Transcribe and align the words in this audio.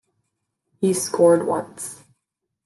He 0.79 0.93
scored 0.93 1.45
once. 1.45 2.03